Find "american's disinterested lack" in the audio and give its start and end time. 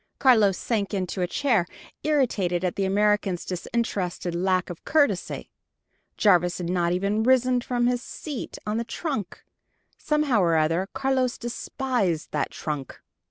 2.85-4.71